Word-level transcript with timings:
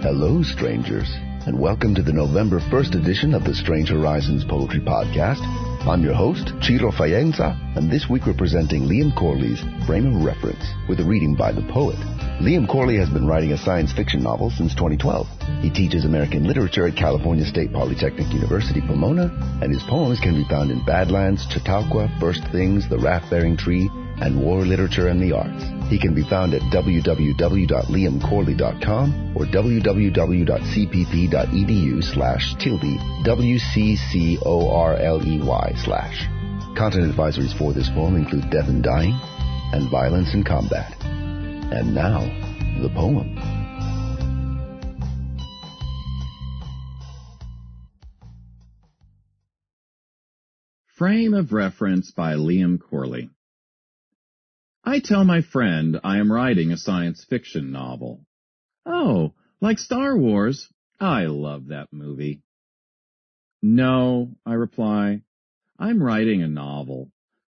Hello, 0.00 0.40
strangers, 0.42 1.12
and 1.44 1.60
welcome 1.60 1.94
to 1.96 2.02
the 2.02 2.14
November 2.14 2.60
1st 2.60 2.94
edition 2.94 3.34
of 3.34 3.44
the 3.44 3.54
Strange 3.54 3.90
Horizons 3.90 4.42
Poetry 4.44 4.80
Podcast. 4.80 5.42
I'm 5.86 6.02
your 6.02 6.14
host, 6.14 6.54
Ciro 6.62 6.90
Faienza, 6.90 7.54
and 7.76 7.90
this 7.90 8.08
week 8.08 8.24
we're 8.24 8.32
presenting 8.32 8.84
Liam 8.84 9.14
Corley's 9.14 9.60
Frame 9.86 10.16
of 10.16 10.24
Reference 10.24 10.64
with 10.88 10.98
a 10.98 11.04
reading 11.04 11.34
by 11.34 11.52
the 11.52 11.60
poet. 11.74 11.98
Liam 12.40 12.66
Corley 12.66 12.96
has 12.96 13.10
been 13.10 13.26
writing 13.26 13.52
a 13.52 13.58
science 13.58 13.92
fiction 13.92 14.22
novel 14.22 14.48
since 14.48 14.74
2012. 14.74 15.26
He 15.60 15.68
teaches 15.68 16.06
American 16.06 16.44
literature 16.44 16.86
at 16.86 16.96
California 16.96 17.44
State 17.44 17.70
Polytechnic 17.70 18.32
University, 18.32 18.80
Pomona, 18.80 19.28
and 19.60 19.70
his 19.70 19.82
poems 19.82 20.20
can 20.20 20.34
be 20.34 20.48
found 20.48 20.70
in 20.70 20.82
Badlands, 20.86 21.46
Chautauqua, 21.50 22.08
First 22.18 22.40
Things, 22.50 22.88
The 22.88 22.98
Raft-Bearing 22.98 23.58
Tree, 23.58 23.90
and 24.20 24.40
War 24.40 24.64
Literature 24.64 25.08
and 25.08 25.20
the 25.20 25.32
Arts. 25.32 25.64
He 25.90 25.98
can 25.98 26.14
be 26.14 26.22
found 26.28 26.54
at 26.54 26.62
www.liamcorley.com 26.72 29.36
or 29.36 29.44
www.cpp.edu 29.44 30.02
slash 32.02 32.54
tilde 32.58 32.98
W-C-C-O-R-L-E-Y 33.24 34.42
slash. 35.84 36.26
Content 36.76 37.14
advisories 37.14 37.56
for 37.56 37.72
this 37.72 37.88
poem 37.90 38.16
include 38.16 38.50
death 38.50 38.68
and 38.68 38.82
dying 38.82 39.16
and 39.72 39.88
violence 39.90 40.34
and 40.34 40.44
combat. 40.46 40.94
And 41.02 41.94
now, 41.94 42.20
the 42.82 42.90
poem. 42.90 43.38
Frame 50.86 51.34
of 51.34 51.52
Reference 51.52 52.12
by 52.12 52.34
Liam 52.34 52.80
Corley 52.80 53.30
I 54.86 55.00
tell 55.00 55.24
my 55.24 55.40
friend 55.40 55.98
I 56.04 56.18
am 56.18 56.30
writing 56.30 56.70
a 56.70 56.76
science 56.76 57.24
fiction 57.24 57.72
novel. 57.72 58.26
Oh, 58.84 59.32
like 59.62 59.78
Star 59.78 60.14
Wars? 60.14 60.68
I 61.00 61.24
love 61.24 61.68
that 61.68 61.88
movie. 61.90 62.42
No, 63.62 64.36
I 64.44 64.52
reply. 64.52 65.22
I'm 65.78 66.02
writing 66.02 66.42
a 66.42 66.48
novel. 66.48 67.10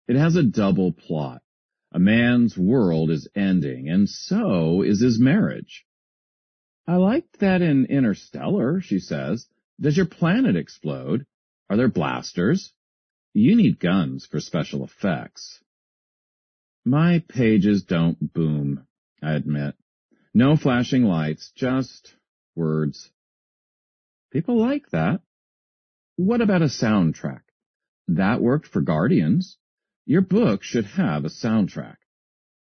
It 0.06 0.14
has 0.14 0.36
a 0.36 0.44
double 0.44 0.92
plot. 0.92 1.42
A 1.90 1.98
man's 1.98 2.56
world 2.56 3.10
is 3.10 3.28
ending, 3.34 3.88
and 3.88 4.08
so 4.08 4.82
is 4.82 5.00
his 5.00 5.18
marriage. 5.18 5.84
I 6.86 6.94
liked 6.94 7.40
that 7.40 7.60
in 7.60 7.86
Interstellar, 7.86 8.80
she 8.80 9.00
says. 9.00 9.48
Does 9.80 9.96
your 9.96 10.06
planet 10.06 10.54
explode? 10.54 11.26
Are 11.68 11.76
there 11.76 11.88
blasters? 11.88 12.72
You 13.34 13.56
need 13.56 13.80
guns 13.80 14.26
for 14.26 14.38
special 14.38 14.84
effects. 14.84 15.60
My 16.88 17.24
pages 17.28 17.82
don't 17.82 18.32
boom, 18.32 18.86
I 19.20 19.32
admit. 19.32 19.74
No 20.32 20.56
flashing 20.56 21.02
lights, 21.02 21.50
just 21.56 22.14
words. 22.54 23.10
People 24.30 24.56
like 24.56 24.88
that. 24.90 25.20
What 26.14 26.40
about 26.40 26.62
a 26.62 26.66
soundtrack? 26.66 27.40
That 28.06 28.40
worked 28.40 28.68
for 28.68 28.82
Guardians. 28.82 29.58
Your 30.04 30.20
book 30.20 30.62
should 30.62 30.84
have 30.84 31.24
a 31.24 31.28
soundtrack. 31.28 31.96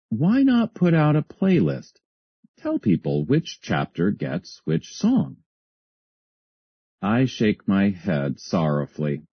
Why 0.10 0.44
not 0.44 0.76
put 0.76 0.94
out 0.94 1.16
a 1.16 1.24
playlist? 1.24 1.94
Tell 2.60 2.78
people 2.78 3.26
which 3.26 3.62
chapter 3.64 4.12
gets 4.12 4.62
which 4.64 4.94
song. 4.94 5.38
I 7.02 7.26
shake 7.26 7.68
my 7.68 7.90
head 7.90 8.40
sorrowfully. 8.40 9.24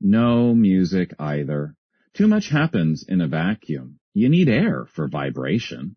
No 0.00 0.54
music 0.54 1.12
either. 1.18 1.76
Too 2.14 2.28
much 2.28 2.48
happens 2.48 3.04
in 3.06 3.20
a 3.20 3.28
vacuum. 3.28 3.98
You 4.16 4.30
need 4.30 4.48
air 4.48 4.86
for 4.94 5.08
vibration. 5.08 5.94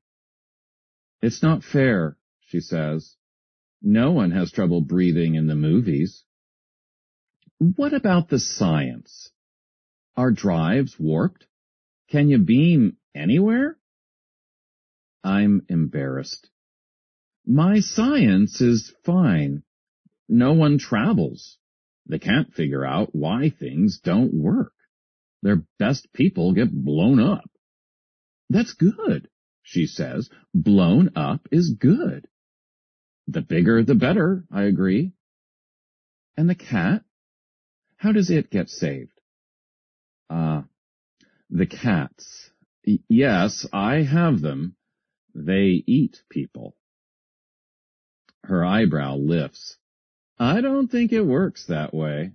It's 1.21 1.41
not 1.41 1.63
fair, 1.63 2.17
she 2.41 2.59
says. 2.59 3.15
No 3.81 4.11
one 4.11 4.31
has 4.31 4.51
trouble 4.51 4.81
breathing 4.81 5.35
in 5.35 5.47
the 5.47 5.55
movies. 5.55 6.25
What 7.59 7.93
about 7.93 8.27
the 8.27 8.37
science? 8.37 9.29
Are 10.17 10.31
drives 10.31 10.97
warped? 10.99 11.47
Can 12.09 12.27
you 12.27 12.39
beam 12.39 12.97
anywhere? 13.15 13.77
I'm 15.23 15.61
embarrassed. 15.69 16.49
My 17.45 17.79
science 17.79 18.59
is 18.59 18.93
fine. 19.05 19.63
No 20.27 20.51
one 20.51 20.77
travels. 20.77 21.57
They 22.05 22.19
can't 22.19 22.53
figure 22.53 22.85
out 22.85 23.15
why 23.15 23.49
things 23.49 24.01
don't 24.03 24.33
work. 24.33 24.73
Their 25.41 25.63
best 25.77 26.11
people 26.11 26.51
get 26.51 26.69
blown 26.69 27.21
up. 27.21 27.48
That's 28.49 28.73
good, 28.73 29.29
she 29.61 29.85
says. 29.85 30.29
Blown 30.53 31.11
up 31.15 31.47
is 31.51 31.75
good. 31.79 32.27
The 33.27 33.41
bigger 33.41 33.83
the 33.83 33.95
better, 33.95 34.45
I 34.51 34.63
agree. 34.63 35.13
And 36.35 36.49
the 36.49 36.55
cat? 36.55 37.03
How 37.97 38.11
does 38.11 38.29
it 38.29 38.49
get 38.49 38.69
saved? 38.69 39.19
Ah, 40.29 40.59
uh, 40.59 40.63
the 41.49 41.65
cats. 41.65 42.49
Y- 42.87 42.99
yes, 43.07 43.67
I 43.73 44.03
have 44.03 44.41
them. 44.41 44.75
They 45.35 45.83
eat 45.85 46.23
people. 46.29 46.75
Her 48.43 48.65
eyebrow 48.65 49.17
lifts. 49.17 49.77
I 50.39 50.61
don't 50.61 50.87
think 50.87 51.11
it 51.11 51.21
works 51.21 51.65
that 51.67 51.93
way. 51.93 52.31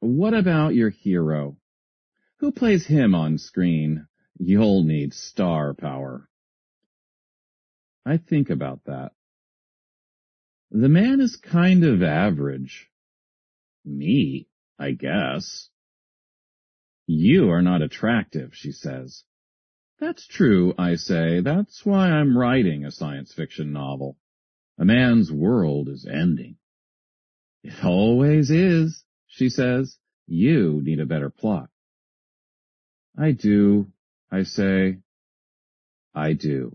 What 0.00 0.34
about 0.34 0.74
your 0.74 0.90
hero? 0.90 1.56
Who 2.38 2.52
plays 2.52 2.86
him 2.86 3.14
on 3.14 3.38
screen? 3.38 4.06
You'll 4.44 4.82
need 4.82 5.14
star 5.14 5.72
power. 5.72 6.28
I 8.04 8.16
think 8.16 8.50
about 8.50 8.80
that. 8.86 9.12
The 10.72 10.88
man 10.88 11.20
is 11.20 11.36
kind 11.36 11.84
of 11.84 12.02
average. 12.02 12.90
Me, 13.84 14.48
I 14.80 14.92
guess. 14.92 15.68
You 17.06 17.50
are 17.50 17.62
not 17.62 17.82
attractive, 17.82 18.50
she 18.52 18.72
says. 18.72 19.22
That's 20.00 20.26
true, 20.26 20.74
I 20.76 20.96
say. 20.96 21.40
That's 21.40 21.86
why 21.86 22.10
I'm 22.10 22.36
writing 22.36 22.84
a 22.84 22.90
science 22.90 23.32
fiction 23.32 23.72
novel. 23.72 24.18
A 24.76 24.84
man's 24.84 25.30
world 25.30 25.88
is 25.88 26.04
ending. 26.04 26.56
It 27.62 27.84
always 27.84 28.50
is, 28.50 29.04
she 29.28 29.48
says. 29.48 29.98
You 30.26 30.80
need 30.82 30.98
a 30.98 31.06
better 31.06 31.30
plot. 31.30 31.68
I 33.16 33.30
do, 33.30 33.91
I 34.34 34.44
say, 34.44 34.96
I 36.14 36.32
do. 36.32 36.74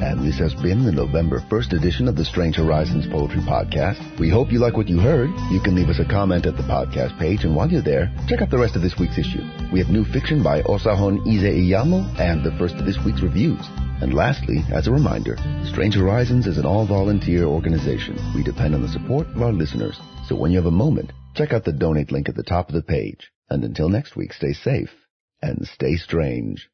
And 0.00 0.26
this 0.26 0.38
has 0.38 0.54
been 0.54 0.84
the 0.84 0.90
November 0.90 1.40
1st 1.48 1.74
edition 1.74 2.08
of 2.08 2.16
the 2.16 2.24
Strange 2.24 2.56
Horizons 2.56 3.06
Poetry 3.06 3.40
Podcast. 3.42 4.18
We 4.18 4.28
hope 4.28 4.50
you 4.50 4.58
like 4.58 4.76
what 4.76 4.88
you 4.88 4.98
heard. 4.98 5.30
You 5.52 5.60
can 5.60 5.76
leave 5.76 5.88
us 5.88 6.00
a 6.00 6.04
comment 6.04 6.46
at 6.46 6.56
the 6.56 6.64
podcast 6.64 7.16
page, 7.20 7.44
and 7.44 7.54
while 7.54 7.70
you're 7.70 7.80
there, 7.80 8.12
check 8.26 8.42
out 8.42 8.50
the 8.50 8.58
rest 8.58 8.74
of 8.74 8.82
this 8.82 8.98
week's 8.98 9.18
issue. 9.18 9.44
We 9.72 9.78
have 9.78 9.88
new 9.88 10.04
fiction 10.04 10.42
by 10.42 10.62
Osahon 10.62 11.24
Iyamo 11.24 12.18
and 12.18 12.44
the 12.44 12.56
first 12.58 12.74
of 12.74 12.86
this 12.86 12.98
week's 13.04 13.22
reviews. 13.22 13.64
And 14.00 14.14
lastly, 14.14 14.62
as 14.72 14.86
a 14.86 14.92
reminder, 14.92 15.36
Strange 15.64 15.96
Horizons 15.96 16.46
is 16.46 16.56
an 16.56 16.64
all-volunteer 16.64 17.44
organization. 17.44 18.16
We 18.32 18.44
depend 18.44 18.76
on 18.76 18.82
the 18.82 18.88
support 18.88 19.26
of 19.26 19.42
our 19.42 19.52
listeners. 19.52 19.98
So 20.28 20.36
when 20.36 20.52
you 20.52 20.58
have 20.58 20.66
a 20.66 20.70
moment, 20.70 21.12
check 21.34 21.52
out 21.52 21.64
the 21.64 21.72
donate 21.72 22.12
link 22.12 22.28
at 22.28 22.36
the 22.36 22.44
top 22.44 22.68
of 22.68 22.76
the 22.76 22.82
page. 22.82 23.32
And 23.50 23.64
until 23.64 23.88
next 23.88 24.14
week, 24.14 24.32
stay 24.32 24.52
safe 24.52 24.94
and 25.42 25.66
stay 25.66 25.96
strange. 25.96 26.68